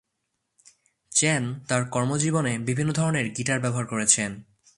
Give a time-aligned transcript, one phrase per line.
[1.11, 4.43] চ্যান তার কর্মজীবনে বিভিন্ন ধরনের গিটার ব্যবহার করেছেন।